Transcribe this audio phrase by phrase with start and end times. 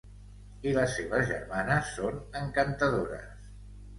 [0.69, 3.47] I les seves germanes són encantadores.